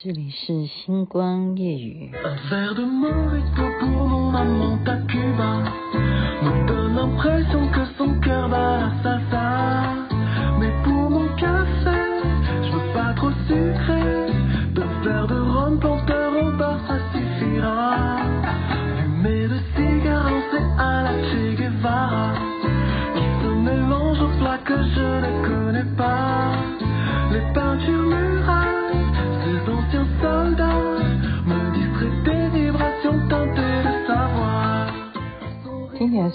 [0.00, 2.12] 这里是星光夜语。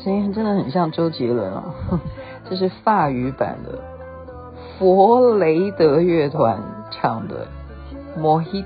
[0.03, 1.63] 声音真的很像周杰伦啊！
[2.49, 3.79] 这是法语版的
[4.77, 7.47] 佛雷德乐团唱的
[8.19, 8.65] 《Mojito》，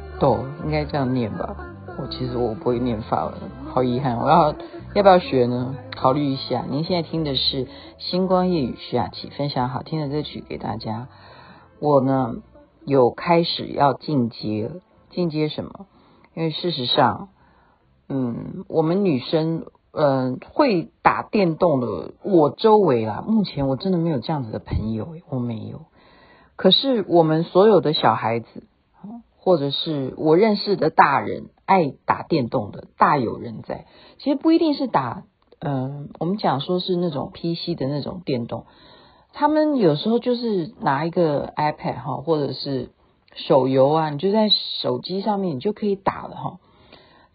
[0.65, 1.55] 应该这样念吧？
[1.99, 3.35] 我其实我不会念法文，
[3.71, 4.17] 好遗憾。
[4.17, 4.55] 我要
[4.95, 5.75] 要不要学呢？
[5.95, 6.65] 考虑一下。
[6.67, 7.67] 您现在听的是
[7.99, 11.07] 星光夜雨徐雅琪分享好听的歌曲给大家。
[11.79, 12.33] 我呢
[12.83, 14.71] 有开始要进阶，
[15.11, 15.85] 进阶什么？
[16.33, 17.29] 因为事实上，
[18.09, 19.65] 嗯，我们女生。
[19.99, 25.85] 嗯，会打电动的，我周围啦，目前我真的没有这样子的朋友，我没有。
[26.55, 28.67] 可是我们所有的小孩子，
[29.39, 33.87] 或者是我认识的大人，爱打电动的大有人在。
[34.19, 35.23] 其实不一定是打，
[35.57, 38.65] 嗯，我们讲说是那种 PC 的那种电动，
[39.33, 42.91] 他们有时候就是拿一个 iPad 哈，或者是
[43.33, 46.59] 手游啊，你就在手机上面你就可以打了哈。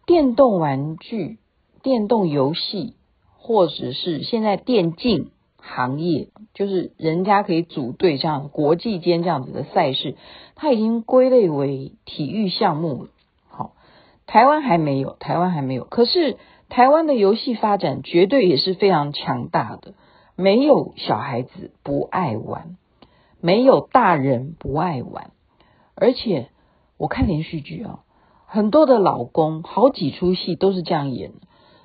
[0.06, 1.38] 电动玩具。
[1.82, 2.94] 电动游戏，
[3.36, 10.16] 或者是现在电竞行业，就是人家可以组队这样国际间这样子的赛事，
[10.54, 13.10] 它已经归类为体育项目了。
[13.48, 13.72] 好，
[14.26, 15.84] 台湾还没有，台湾还没有。
[15.84, 16.36] 可是
[16.68, 19.94] 台湾的游戏发展绝对也是非常强大的，
[20.36, 22.76] 没有小孩子不爱玩，
[23.40, 25.30] 没有大人不爱玩。
[25.94, 26.48] 而且
[26.96, 28.00] 我看连续剧啊，
[28.46, 31.38] 很多的老公好几出戏都是这样演的。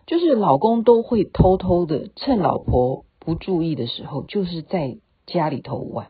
[0.08, 6.08] 就是老公都会偷偷的趁老婆不注意的时候，就是在家里头玩，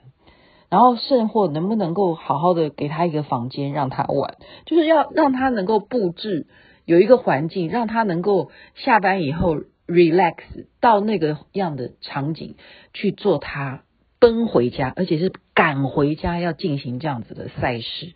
[0.69, 4.37] 然后甚或能不能够好好的给他一个房间让他玩，
[4.67, 6.45] 就是要让他能够布置
[6.85, 9.55] 有一个环境，让他能够下班以后
[9.87, 10.35] relax
[10.79, 12.55] 到那个样的场景
[12.93, 13.81] 去做他
[14.19, 18.13] 奔回家，而且是赶回家要进行这样子的赛事。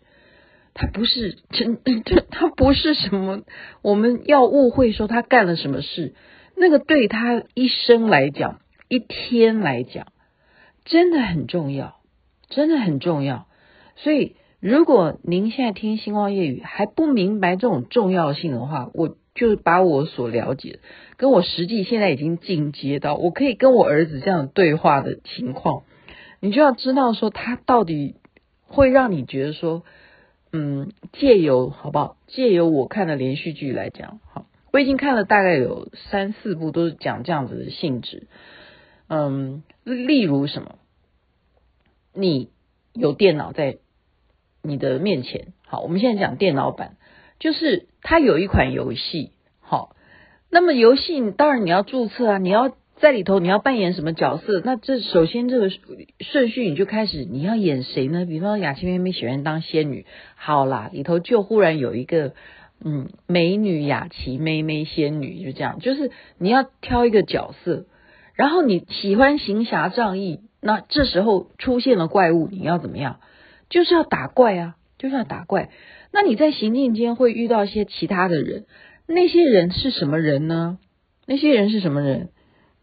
[0.73, 1.79] 他不是真，
[2.31, 3.41] 他不是什么，
[3.81, 6.15] 我们要误会说他干了什么事。
[6.55, 10.07] 那个对他一生来讲，一天来讲，
[10.85, 11.95] 真的很重要，
[12.49, 13.47] 真的很重要。
[13.95, 20.79] 所以，如果您现在听星光夜语还不明白这种重要性的话，我就把我所了解，
[21.17, 25.83] 跟我实际现在已经进阶到我可以跟我儿子这样对话的情况，
[26.39, 28.15] 你就要知道说他到底
[28.65, 29.83] 会让你觉得说。
[30.53, 32.17] 嗯，借由好不好？
[32.27, 38.27] 借由我看的连续剧来讲，好，我已经看了大概有三四部，都是讲这样子的性质。
[39.07, 40.75] 嗯，例如什么？
[42.13, 42.49] 你
[42.93, 43.77] 有电脑在
[44.61, 46.97] 你的面前，好，我们现在讲电脑版，
[47.39, 49.95] 就是它有一款游戏，好，
[50.49, 52.75] 那么游戏当然你要注册啊，你要。
[53.01, 54.61] 在里头你要扮演什么角色？
[54.63, 55.71] 那这首先这个
[56.19, 58.25] 顺序你就开始，你要演谁呢？
[58.25, 62.33] 比方雅琪妹妹喜欢当仙女，好啦，里头就忽然有一个
[62.85, 67.87] 嗯美女雅琪妹妹仙女，就这样，就是你要挑一个角色，
[68.35, 73.19] 然后你喜欢行侠仗义，那这时候出现了怪物，你要怎么样？
[73.67, 75.71] 就是要打怪啊，就是要打怪。
[76.11, 78.65] 那你在行进间会遇到一些其他的人，
[79.07, 80.77] 那些人是什么人呢？
[81.25, 82.29] 那些人是什么人？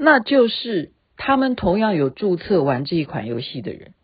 [0.01, 3.95] 那就是他们同样有注册玩这一款游戏的人，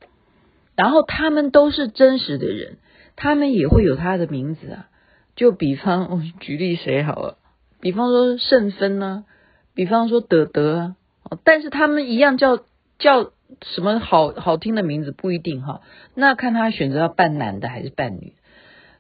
[0.75, 2.78] 然后他们都是真实的人，
[3.15, 4.88] 他们也会有他的名字啊。
[5.37, 7.38] 就比方我举例谁好了，
[7.81, 9.25] 比方说圣芬呢，
[9.72, 10.97] 比方说德德啊，
[11.44, 12.59] 但是他们一样叫
[12.99, 13.31] 叫
[13.62, 15.81] 什么好好听的名字不一定哈。
[16.16, 18.34] 那看他选择要扮男的还是扮女，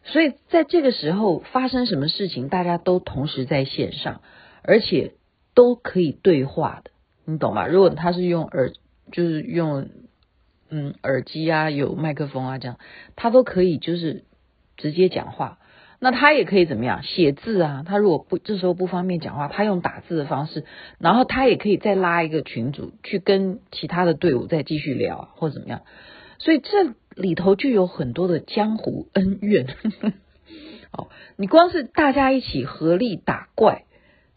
[0.04, 4.20] 所以在这个时候发生什么事情，大家都同时在线上，
[4.62, 5.14] 而且。
[5.56, 6.90] 都可以对话的，
[7.24, 7.66] 你懂吧？
[7.66, 8.72] 如果他是用耳，
[9.12, 9.88] 就是用
[10.68, 12.78] 嗯耳机啊，有麦克风啊，这样
[13.16, 14.24] 他都可以就是
[14.76, 15.58] 直接讲话。
[16.00, 17.82] 那他也可以怎么样写字啊？
[17.86, 20.64] 他如果不这时候不方便讲话，他用打字的方式，
[20.98, 25.82] 然后他也可以再拉一个群组去跟其他的队伍再继续聊啊，或者怎么样。
[26.38, 29.66] 所以这里头就有很多的江湖恩怨。
[30.92, 33.84] 哦，你光是大家一起合力打怪，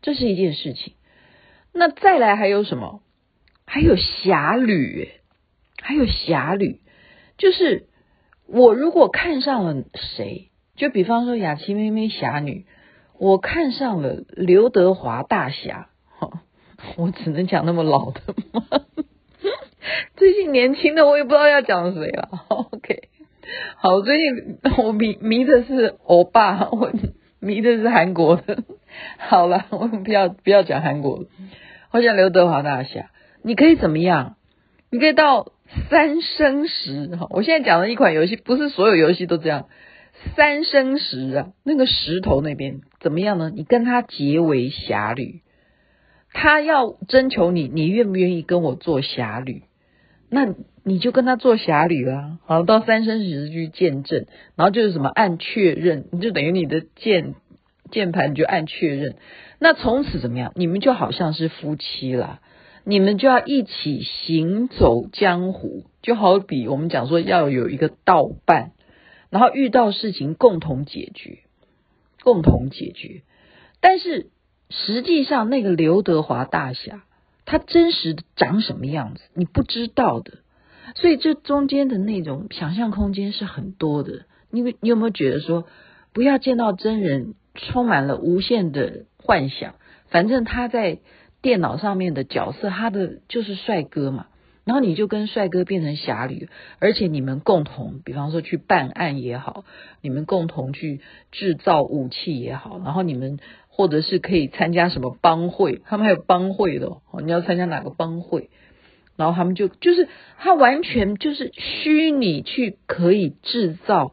[0.01, 0.93] 这是一件事情。
[1.77, 3.01] 那再来还有什么？
[3.65, 5.09] 还有侠侣，
[5.81, 6.79] 还有侠侣，
[7.37, 7.87] 就是
[8.47, 12.65] 我如果看上了谁，就比方说雅琪妹妹侠女，
[13.19, 15.89] 我看上了刘德华大侠，
[16.97, 18.21] 我只能讲那么老的
[18.53, 18.63] 吗？
[20.15, 22.29] 最近年轻的我也不知道要讲谁了。
[22.47, 23.09] OK，
[23.75, 26.91] 好，最近我迷迷的是欧巴，我
[27.39, 28.63] 迷的是韩国的。
[29.17, 31.25] 好了，我不要不要讲韩国，
[31.89, 33.09] 好像刘德华大侠。
[33.43, 34.35] 你可以怎么样？
[34.89, 35.51] 你可以到
[35.89, 39.67] 三生石哈，我现在讲的一款游戏，不是所有游戏都这样。
[40.35, 43.51] 三生石啊，那个石头那边怎么样呢？
[43.53, 45.41] 你跟他结为侠侣，
[46.33, 49.63] 他要征求你，你愿不愿意跟我做侠侣？
[50.29, 52.39] 那你就跟他做侠侣啊。
[52.45, 54.25] 好，到三生石去见证，
[54.55, 57.35] 然后就是什么按确认，你就等于你的键
[57.91, 59.15] 键盘你就按确认。
[59.59, 60.51] 那从此怎么样？
[60.55, 62.39] 你们就好像是夫妻了，
[62.83, 68.71] 你们就要一起行走江湖，就好比我们讲说要有一个道伴。
[69.29, 71.39] 然后遇到事情共同解决，
[72.23, 73.23] 共同解决。
[73.81, 74.29] 但是
[74.69, 77.03] 实际上那个刘德华大侠，
[77.43, 80.39] 他真实长什么样子，你不知道的。
[80.95, 84.21] 所以这中间的那种想象空间是很多的。
[84.49, 85.65] 你你有没有觉得说，
[86.13, 89.75] 不要见到真人，充满了无限的幻想。
[90.09, 90.99] 反正他在
[91.41, 94.27] 电脑上面的角色，他的就是帅哥嘛。
[94.63, 96.49] 然后你就跟帅哥变成侠侣，
[96.79, 99.63] 而且你们共同，比方说去办案也好，
[100.01, 100.99] 你们共同去
[101.31, 103.39] 制造武器也好，然后你们
[103.69, 108.49] 或者是可以参加什么帮会，他们还有帮会的哦，你要参加哪个帮会？
[109.15, 114.11] 然后他们就就是他完全就是虚拟去可以制造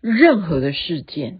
[0.00, 1.38] 任何的事件。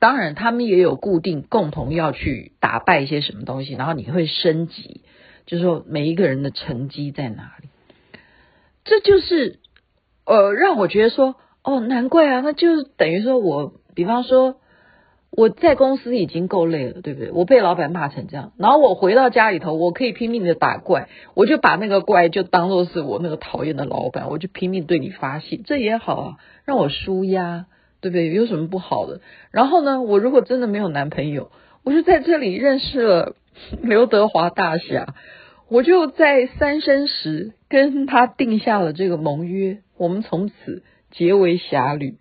[0.00, 5.02] 当然，他们也有固定共同要去打败一些什么东西，然后你会升级。
[5.46, 7.68] 就是说，每一个人的成绩在哪里？
[8.84, 9.58] 这就是
[10.24, 14.56] 呃，让我觉得说，哦，难怪啊，那就是等于说我，比方说
[15.30, 17.30] 我在公司已经够累了，对不对？
[17.32, 27.66] 我被老板骂成这样，然后我回到家里头，我可以拼命的打怪，我就把那个怪就当做是我那个讨厌的老板，我就拼命对你发泄，这也好啊，让我舒压，
[28.00, 28.32] 对不对？
[28.32, 29.20] 有什么不好的？
[29.50, 31.50] 然后呢，我如果真的没有男朋友，
[31.84, 33.36] 我就在这里认识了
[33.82, 35.14] 刘德华大侠。
[35.68, 40.82] 我就在三生石跟他定下了这个盟约，我们从此
[41.12, 42.16] 结为侠侣，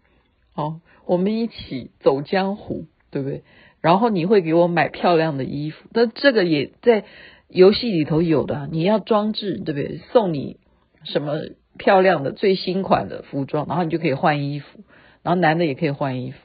[0.53, 3.41] 好，我们一起走江湖，对不对？
[3.81, 7.05] 然后你会给我买漂亮的衣服，那这个也在
[7.47, 9.99] 游戏里头有的，你要装置，对不对？
[10.11, 10.57] 送你
[11.03, 11.39] 什么
[11.79, 14.81] 漂亮的最新款的服装，然后你就可以换衣服，
[15.29, 16.37] 然后男的也可以换衣服。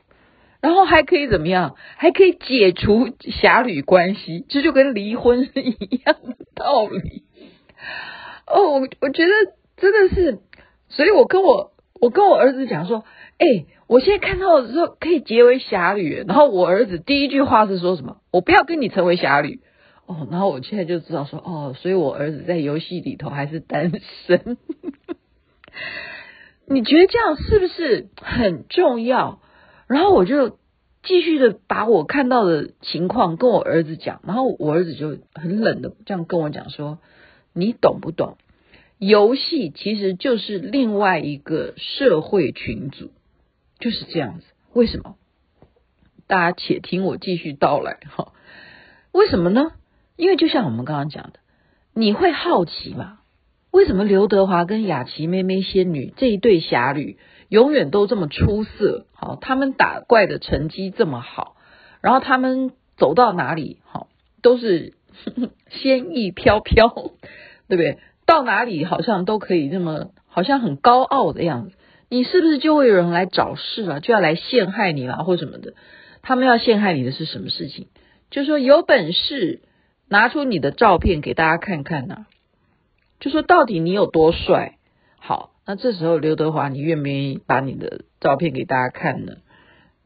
[0.61, 1.75] 然后还可以怎么样？
[1.97, 7.23] 还可以解除侠侣关系，这就跟离婚是一样的道理。
[8.47, 9.33] 哦，我我觉得
[9.79, 10.39] 真的是，
[10.91, 13.07] 所以我跟我我跟我儿子讲说，
[13.39, 16.23] 哎，我现在看到的时候可以结为侠侣。
[16.29, 18.19] 然后我儿子第一句话是说什么？
[18.31, 19.61] 我不要跟你成为侠侣。
[20.05, 23.91] 哦，然后我现在就知道说，哦，所以我儿子在游戏里头还是单
[24.27, 24.59] 身。
[26.67, 29.41] 你觉得这样是不是很重要？
[29.87, 30.59] 然后我就
[31.03, 36.99] 继续的把我看到的情况跟我儿子讲，然后我儿子就很冷的这样跟我讲说
[37.53, 38.39] ：“你懂不懂？
[38.99, 43.11] 游戏其实就是另外一个社会群组，
[43.79, 44.47] 就是这样子。
[44.73, 45.17] 为什么？
[46.27, 48.33] 大家且听我继续道来哈。
[49.13, 49.73] 为什么呢？
[50.17, 51.41] 因为就像我们刚刚讲的，
[51.93, 53.19] 你会好奇嘛？
[53.75, 57.19] 为什么刘德华跟雅琪妹妹仙女这一对侠侣？”
[57.51, 61.57] 永远都这么出色，好，他们打怪的成绩这么好，
[62.01, 64.07] 然后他们走到哪里，好，
[64.43, 64.95] 都是
[65.71, 66.89] 仙意飘飘，
[67.69, 67.99] 对不对？
[68.27, 71.75] 到哪里好像都可以这么，好像很高傲的样子。
[72.09, 75.75] 你是不是就会有人来找事了，就要来陷害你了，或什么的？
[76.23, 77.89] 他们要陷害你的是什么事情？
[78.31, 79.63] 就是说有本事
[80.09, 82.27] 拿出你的照片给大家看看呐，
[83.21, 84.79] 就说到底你有多帅，
[85.19, 85.51] 好。
[85.67, 89.37] 那这时候，刘德华，你愿不愿意把你的照片给大家看呢？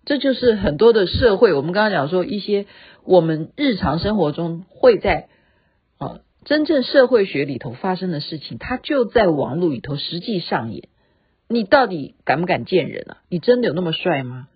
[0.05, 2.67] 这就是很多的社会，我们刚刚讲说一些
[3.03, 5.27] 我们日常生活中会在
[5.99, 10.89] 啊真正社会学里头发生的事情，它就在网络里头实际上演。
[11.49, 13.17] 你到底敢不敢见人啊？
[13.29, 14.47] 你真的有那么帅吗？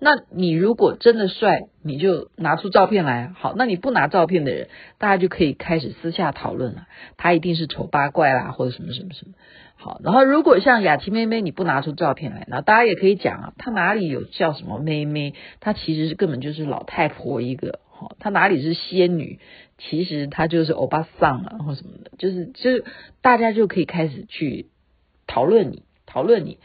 [0.00, 3.32] 那你如果真的帅，你就拿出照片来。
[3.36, 6.86] 好，那你不拿照片的人，大家就可以开始私下讨论了。
[7.16, 9.34] 他一定是丑八怪啦，或者什么什么什么。
[9.74, 15.34] 好，然后如果像雅琪妹妹，你不拿出照片来，那大家也可以讲啊，她哪里有叫什么妹妹？
[15.60, 17.80] 她其实是根本就是老太婆一个。
[17.90, 19.40] 好，她哪里是仙女？
[19.78, 22.12] 其实她就是欧巴桑啊，或什么的。
[22.18, 22.84] 就是就是
[23.20, 24.68] 大家就可以开始去
[25.26, 26.58] 讨论你，讨论你。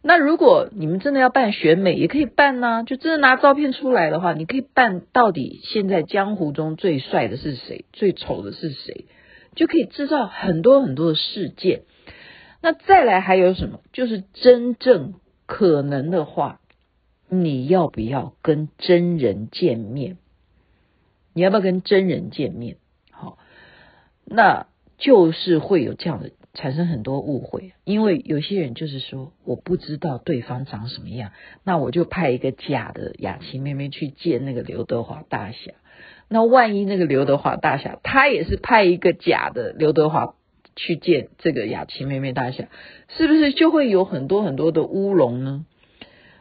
[0.00, 9.06] 那如果你们真的要办选美，也可以办呢、就真的拿照片出来的话，你可以办到底现在江湖中最帅的是谁，最丑的是谁，
[9.56, 11.82] 就可以制造很多很多的事件。
[12.60, 13.80] 那再来还有什么？
[13.92, 15.14] 就是真正
[15.46, 16.60] 可能的话，
[17.28, 20.16] 你要不要跟真人见面？
[21.34, 22.76] 你要不要跟真人见面？
[23.10, 23.36] 好，
[24.24, 26.30] 那就是会有这样的。
[26.58, 31.30] 产生很多误会，因为有些人就是说我不知道对方长什么样，
[31.62, 35.70] 那我就派一个假的雅琪妹妹去见那个刘德华大侠。
[36.28, 40.34] 那万一那个刘德华大侠他也是派一个假的刘德华
[40.74, 42.66] 去见这个雅琪妹妹大侠，
[43.16, 45.64] 是不是就会有很多很多的乌龙呢？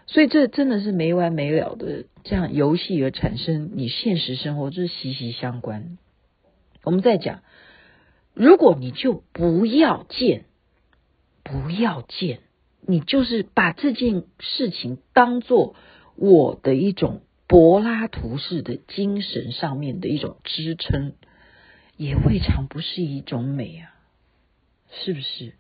[0.07, 5.99] 所以这真的是没完没了的这样游戏而产生，你现实生活就是息息相关。
[6.83, 7.41] 我们再讲。
[8.37, 10.45] 如果你就不要见，
[11.43, 12.39] 不要见，
[12.85, 15.75] 你就是把这件事情当做
[16.15, 21.13] 我的一种柏拉图式的精神上面的一种支撑，
[21.97, 23.89] 也未尝不是一种美啊，
[24.91, 25.53] 是不是？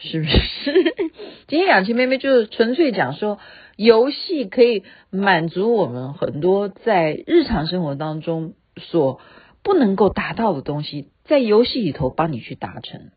[0.00, 0.94] 是不是？
[1.46, 3.38] 今天雅琪妹妹就是纯粹讲说，
[3.76, 9.20] 游戏可以满足我们很多在日常生活当中所
[9.68, 11.08] 不能够达到的东西。
[11.26, 13.10] 在游戏里头帮你去达成，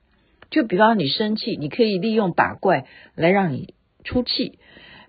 [0.49, 4.57] 就比方你生气，你可以利用打怪来让你出气；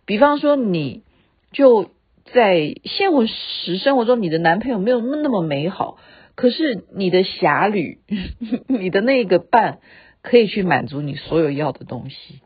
[0.06, 1.02] 比方说，你
[1.50, 1.90] 就
[2.32, 5.98] 在现实生活中，你的男朋友没有那么美好，
[6.36, 7.98] 可是你的侠侣，
[8.68, 9.80] 你的那个伴
[10.22, 12.38] 可以去满足你所有要的东西。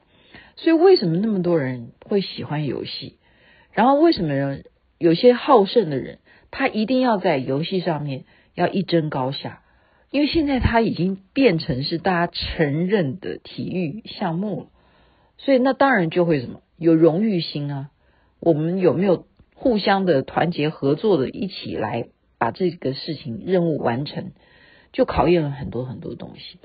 [0.56, 3.18] 所以，为什么那么多人会喜欢游戏？
[3.72, 4.64] 然后，为什么人
[4.96, 8.24] 有些好胜的人，他一定要在游戏上面
[8.56, 9.62] 要一争高下？
[10.10, 14.66] 因为现在它已经变成是大家承认的体育项目了，
[15.36, 17.90] 所以那当然就会什么有荣誉心啊。
[18.40, 22.08] 我们有没有互相的团结合作的一起来
[22.38, 24.32] 把这个事情任务完成，
[24.92, 26.58] 就考验了很多很多东西。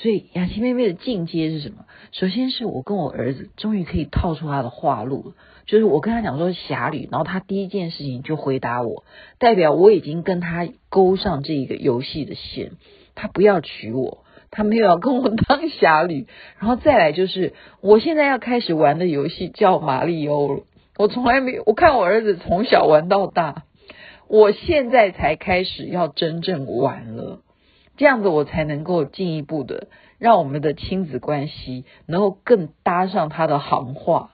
[0.00, 1.84] 所以雅琪妹妹的进阶是什么？
[2.12, 5.32] 首先是我跟我儿子终于可以套出他的话路，
[5.66, 9.02] 就是我跟他讲说侠侣，然后他第一件事情就回答我，
[9.38, 12.72] 代表我已经跟他勾上这一个游戏的线。
[13.16, 16.28] 他不要娶我，他没有要跟我当侠侣，
[16.60, 20.62] 然后再来就是，我现在要开始玩的游戏叫马里欧了。
[20.96, 23.64] 我从来没有，我看我儿子从小玩到大，
[24.28, 27.40] 我现在才开始要真正玩了，
[27.98, 29.88] 这样子我才能够进一步的
[30.18, 34.30] 让我们的亲子关系能够更搭上他的行话。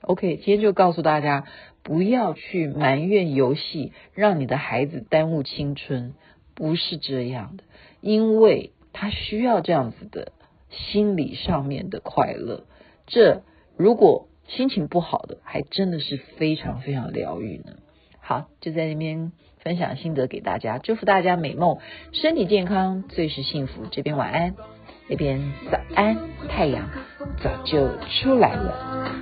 [0.00, 1.44] OK，今天就告诉大家，
[1.82, 6.14] 不要去埋怨游戏，让你的孩子耽误青春，
[6.54, 7.64] 不是这样的。
[8.00, 10.32] 因为他需要这样子的
[10.70, 12.64] 心理上面的快乐，
[13.08, 13.42] 这
[13.76, 17.78] 如果心情不好的，还真的是非常非常疗愈呢。
[18.20, 19.32] 好，就在那边
[19.68, 21.76] 分享心得给大家，祝福大家美梦，
[22.12, 23.82] 身体健康，最是幸福。
[23.90, 24.54] 这边晚安，
[25.10, 26.16] 那边早安，
[26.48, 26.88] 太阳
[27.42, 29.12] 早就出来了。